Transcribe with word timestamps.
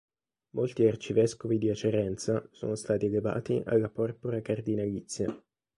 Molti 0.55 0.87
arcivescovi 0.87 1.59
di 1.59 1.69
Acerenza 1.69 2.43
sono 2.51 2.73
stati 2.73 3.05
elevati 3.05 3.61
alla 3.67 3.87
porpora 3.87 4.41
cardinalizia. 4.41 5.27